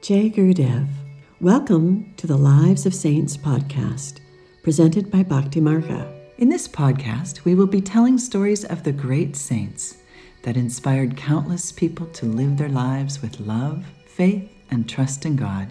[0.00, 0.86] Jay Gurudev.
[1.40, 4.20] Welcome to the Lives of Saints podcast,
[4.62, 6.08] presented by Bhakti Marga.
[6.38, 9.96] In this podcast, we will be telling stories of the great saints
[10.44, 15.68] that inspired countless people to live their lives with love, faith, and trust in God.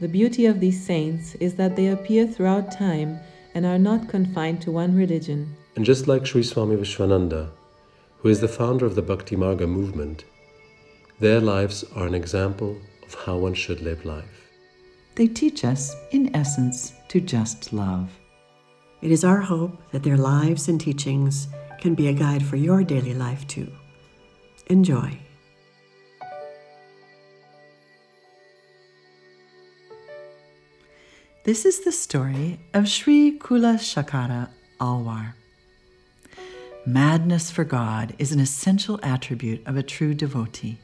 [0.00, 3.20] The beauty of these saints is that they appear throughout time
[3.54, 5.54] and are not confined to one religion.
[5.76, 7.50] And just like Sri Swami Vishwananda,
[8.18, 10.24] who is the founder of the Bhakti Marga movement,
[11.20, 12.76] their lives are an example
[13.12, 14.50] of how one should live life.
[15.16, 18.10] They teach us, in essence, to just love.
[19.02, 21.48] It is our hope that their lives and teachings
[21.80, 23.70] can be a guide for your daily life too.
[24.66, 25.18] Enjoy.
[31.44, 35.32] This is the story of Sri Kulasekhara Alwar.
[36.86, 40.78] Madness for God is an essential attribute of a true devotee.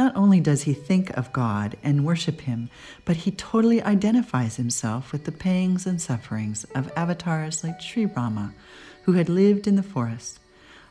[0.00, 2.70] Not only does he think of God and worship him,
[3.04, 8.54] but he totally identifies himself with the pangs and sufferings of avatars like Sri Rama,
[9.02, 10.40] who had lived in the forest,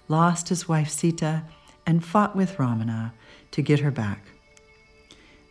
[0.08, 1.42] lost his wife Sita,
[1.88, 3.16] and fought with Ravana
[3.50, 4.26] to get her back.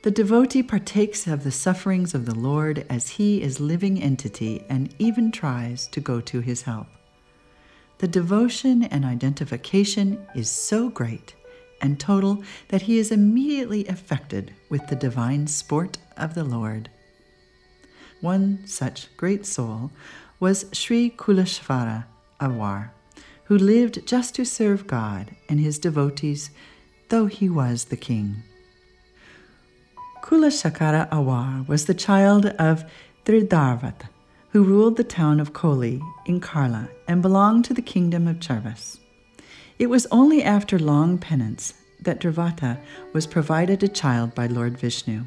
[0.05, 4.95] The devotee partakes of the sufferings of the Lord as he is living entity and
[5.01, 6.87] even tries to go to his help.
[7.99, 11.35] The devotion and identification is so great
[11.81, 16.91] and total that he is immediately affected with the divine sport of the Lord.
[18.21, 19.91] One such great soul
[20.41, 22.07] was Sri Kulasekhara
[22.41, 22.91] Alwar,
[23.45, 26.51] who lived just to serve God and his devotees,
[27.09, 28.43] though he was the king.
[30.23, 32.85] Kulasekhara Alwar was the child of
[33.25, 34.09] Dridhavrata,
[34.51, 38.99] who ruled the town of Koli in Kerala and belonged to the kingdom of Charvas.
[39.79, 42.81] It was only after long penance that Dravata
[43.13, 45.25] was provided a child by Lord Vishnu.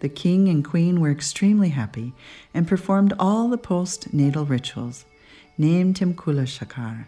[0.00, 2.12] The king and queen were extremely happy
[2.54, 5.04] and performed all the post-natal rituals,
[5.58, 7.06] named him Kulasekhar.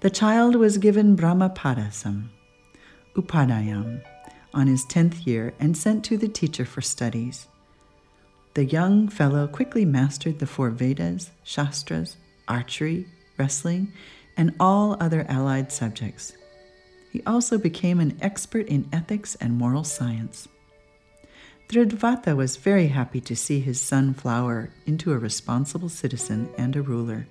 [0.00, 2.28] The child was given Brahmopadesam,
[3.16, 4.02] Upadayam,
[4.52, 7.46] on his tenth year and sent to the teacher for studies.
[8.54, 12.16] The young fellow quickly mastered the four Vedas, Shastras,
[12.48, 13.06] archery,
[13.38, 13.92] wrestling,
[14.36, 16.32] and all other allied subjects.
[17.10, 20.48] He also became an expert in ethics and moral science.
[21.68, 26.82] Dridhavrata was very happy to see his son flower into a responsible citizen and a
[26.82, 27.26] ruler.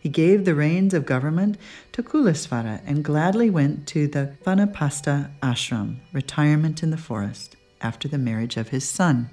[0.00, 1.58] He gave the reins of government
[1.92, 8.18] to Kulasvara and gladly went to the Vanaprastha ashram, retirement in the forest, after the
[8.18, 9.30] marriage of his son.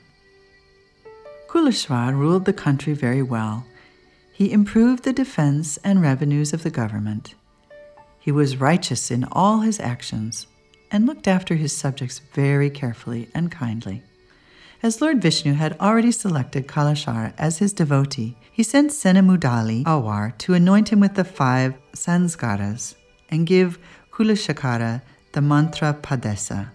[1.48, 3.66] Kuleshwar ruled the country very well
[4.36, 7.36] he improved the defense and revenues of the government.
[8.20, 10.48] He was righteous in all his actions
[10.92, 14.04] and looked after his subjects very carefully and kindly.
[14.84, 20.54] As Lord Vishnu had already selected Kalashar as his devotee, he sent Senamudali Awar to
[20.54, 22.96] anoint him with the five sanskaras
[23.30, 23.80] and give
[24.12, 26.72] Kulasekhara the mantra Padesa.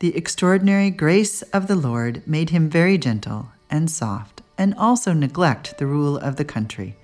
[0.00, 5.78] The extraordinary grace of the Lord made him very gentle and soft and also neglect
[5.78, 6.96] the rule of the country,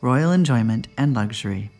[0.00, 1.70] royal enjoyment, and luxury.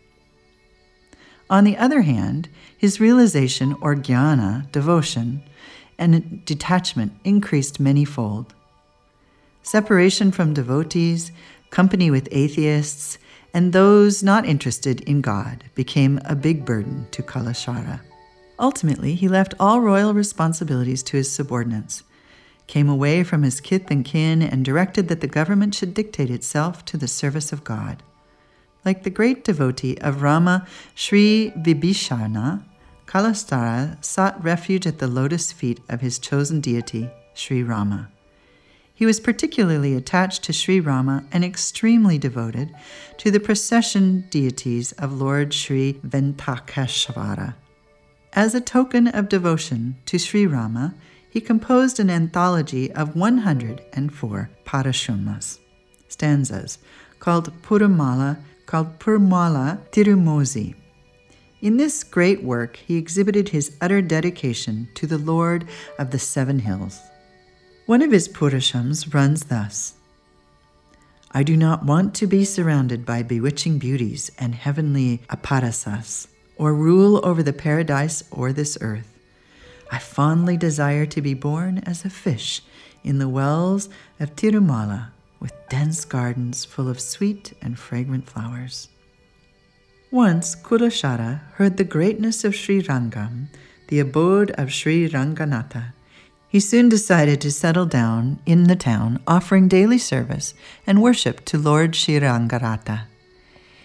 [1.50, 5.42] On the other hand, his realization or jnana, devotion,
[5.98, 8.50] and detachment increased manyfold.
[9.62, 11.32] Separation from devotees,
[11.70, 13.18] company with atheists,
[13.52, 18.00] and those not interested in God became a big burden to Kalashara.
[18.58, 22.02] Ultimately, he left all royal responsibilities to his subordinates
[22.66, 26.84] came away from his kith and kin, and directed that the government should dictate itself
[26.86, 28.02] to the service of God.
[28.84, 32.64] Like the great devotee of Rama, Sri Vibhishana,
[33.06, 38.10] Kalastara sought refuge at the lotus feet of his chosen deity, Sri Rama.
[38.94, 42.72] He was particularly attached to Sri Rama and extremely devoted
[43.18, 47.56] to the procession deities of Lord Sri Venkateshwara.
[48.32, 50.94] As a token of devotion to Sri Rama,
[51.34, 55.58] he composed an anthology of 104 parashumas,
[56.06, 56.78] stanzas,
[57.18, 60.76] called Purumala, called Perumal Tirumozhi.
[61.60, 65.66] In this great work, he exhibited his utter dedication to the Lord
[65.98, 67.00] of the Seven Hills.
[67.86, 69.94] One of his Purashams runs thus
[71.32, 77.20] I do not want to be surrounded by bewitching beauties and heavenly apsaras, or rule
[77.26, 79.13] over the paradise or this earth.
[79.90, 82.62] I fondly desire to be born as a fish
[83.02, 83.88] in the wells
[84.18, 85.08] of Tirumala
[85.40, 88.88] with dense gardens full of sweet and fragrant flowers.
[90.10, 93.48] Once Kulashara heard the greatness of Sri Rangam,
[93.88, 95.92] the abode of Sri Ranganatha.
[96.48, 100.54] He soon decided to settle down in the town, offering daily service
[100.86, 103.06] and worship to Lord Srirangarata.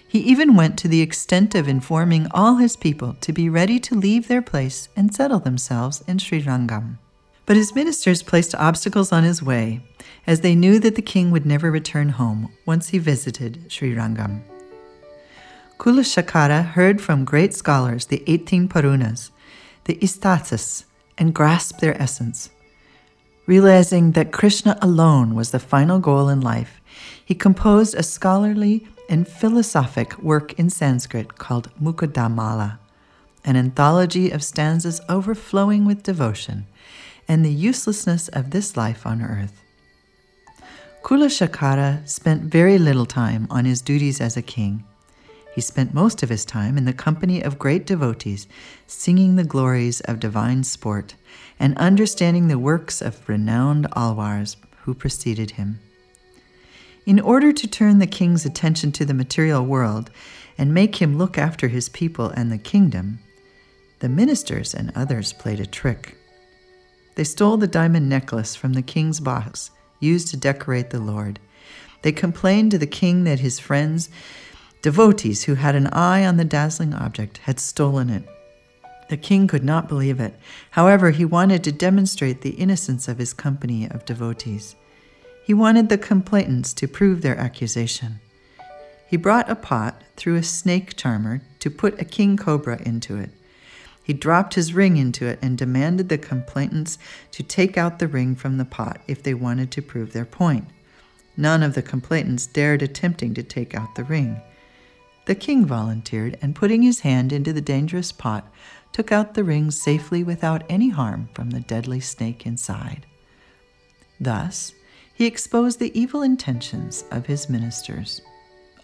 [0.09, 3.93] He even went to the extent of informing all his people to be ready to
[3.93, 6.97] leave their place and settle themselves in Srirangam.
[7.45, 9.81] But his ministers placed obstacles on his way,
[10.25, 14.41] as they knew that the king would never return home once he visited Srirangam.
[15.77, 19.29] Kulasekhara heard from great scholars the 18 Puranas,
[19.83, 20.85] the Itihasas,
[21.19, 22.49] and grasped their essence.
[23.45, 26.81] Realizing that Krishna alone was the final goal in life,
[27.23, 32.77] he composed a scholarly and philosophic work in Sanskrit called Mukundamala,
[33.43, 36.67] an anthology of stanzas overflowing with devotion
[37.27, 39.61] and the uselessness of this life on earth.
[41.03, 44.83] Kulasekhara spent very little time on his duties as a king.
[45.55, 48.47] He spent most of his time in the company of great devotees,
[48.85, 51.15] singing the glories of divine sport
[51.59, 55.79] and understanding the works of renowned alwars who preceded him.
[57.09, 60.11] In order to turn the king's attention to the material world
[60.59, 63.17] and make him look after his people and the kingdom,
[63.97, 66.15] the ministers and others played a trick.
[67.15, 71.39] They stole the diamond necklace from the king's box used to decorate the Lord.
[72.03, 74.11] They complained to the king that his friends,
[74.83, 78.29] devotees who had an eye on the dazzling object, had stolen it.
[79.09, 80.35] The king could not believe it.
[80.69, 84.75] However, he wanted to demonstrate the innocence of his company of devotees.
[85.49, 88.19] He wanted the complainants to prove their accusation.
[89.07, 93.31] He brought a pot through a snake charmer to put a king cobra into it.
[94.03, 96.99] He dropped his ring into it and demanded the complainants
[97.31, 100.67] to take out the ring from the pot if they wanted to prove their point.
[101.35, 104.39] None of the complainants dared attempting to take out the ring.
[105.25, 108.53] The king volunteered, and putting his hand into the dangerous pot,
[108.93, 113.07] took out the ring safely without any harm from the deadly snake inside.
[114.19, 114.73] Thus,
[115.19, 118.21] he exposed the evil intentions of his ministers.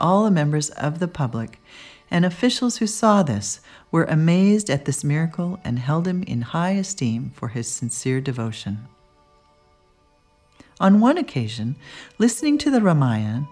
[0.01, 1.61] All the members of the public
[2.11, 6.71] and officials who saw this were amazed at this miracle and held him in high
[6.71, 8.85] esteem for his sincere devotion.
[10.77, 11.77] On one occasion,
[12.17, 13.47] listening to the Ramayana,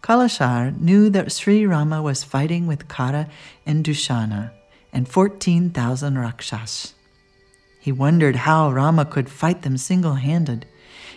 [0.00, 3.28] Kalashar knew that Sri Rama was fighting with Kara
[3.66, 4.52] and Dushana
[4.92, 6.94] and 14,000 Rakshas.
[7.80, 10.66] He wondered how Rama could fight them single handed.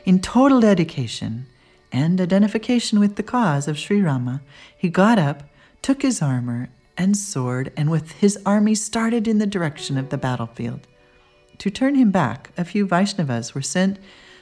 [0.04, 1.46] In total dedication
[1.92, 4.42] and identification with the cause of Sri Rama,
[4.76, 5.44] he got up,
[5.84, 10.18] took his armor and sword, and with his army started in the direction of the
[10.18, 10.88] battlefield.
[11.60, 14.00] To turn him back, a few Vaishnavas were sent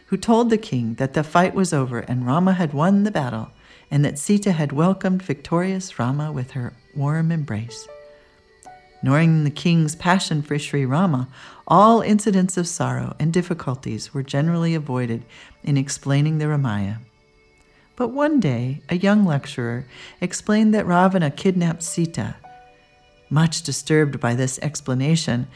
[0.07, 3.51] who told the king that the fight was over and Rama had won the battle,
[3.91, 7.87] and that Sita had welcomed victorious Rama with her warm embrace.
[9.01, 11.29] Knowing the king's passion for Sri Rama,
[11.67, 15.23] all incidents of sorrow and difficulties were generally avoided
[15.63, 16.99] in explaining the Ramayana.
[17.95, 19.85] But one day, a young lecturer
[20.19, 22.35] explained that Ravana kidnapped Sita.
[23.29, 25.47] Much disturbed by this explanation,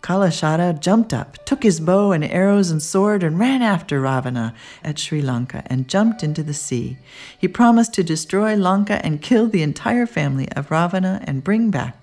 [0.00, 4.54] Kalashara jumped up, took his bow and arrows and sword, and ran after Ravana
[4.84, 6.98] at Sri Lanka and jumped into the sea.
[7.36, 11.96] He promised to destroy Lanka and kill the entire family of Ravana and bring back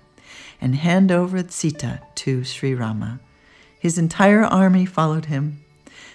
[0.64, 3.20] and hand over Sita to Sri Rama.
[3.78, 5.62] His entire army followed him.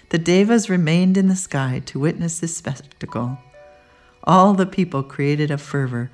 [0.08, 3.38] The Devas remained in the sky to witness this spectacle.
[4.24, 6.10] All the people created a fervor,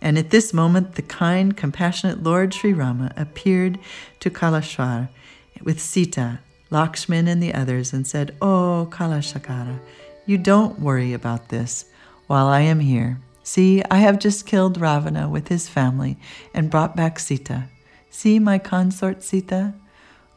[0.00, 3.80] and at this moment the kind, compassionate Lord Sri Rama appeared
[4.20, 5.08] to Kalashwar
[5.60, 6.38] with Sita,
[6.70, 9.80] Lakshman, and the others and said, Oh, Kulasekhara,
[10.26, 11.86] you don't worry about this
[12.28, 13.18] while I am here.
[13.42, 16.18] See, I have just killed Ravana with his family
[16.54, 17.64] and brought back Sita.
[18.10, 19.72] See my consort Sita?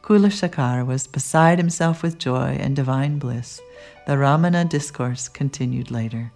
[0.02, 3.60] Kulasekhara was beside himself with joy and divine bliss.
[4.06, 6.32] The Ramayana discourse continued later.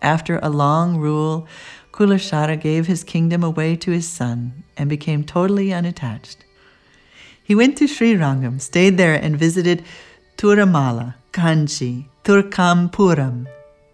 [0.00, 1.46] After a long rule,
[1.92, 6.44] Kulashara gave his kingdom away to his son and became totally unattached.
[7.42, 9.84] He went to Sri Rangam, stayed there, and visited
[10.36, 13.46] Tirumala, Kanchi, Turkampuram,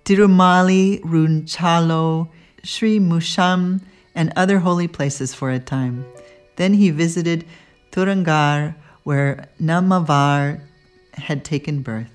[0.05, 2.29] Tirumali, Runchalo,
[2.63, 3.81] Sri Musham,
[4.15, 6.05] and other holy places for a time.
[6.57, 7.45] Then he visited
[7.91, 10.61] Turangar, where Namavar
[11.13, 12.11] had taken birth.